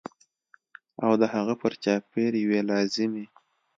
او 1.05 1.11
د 1.21 1.23
هغه 1.33 1.53
پر 1.61 1.73
چاپېر 1.83 2.31
یوې 2.43 2.59
لازمي 2.69 3.25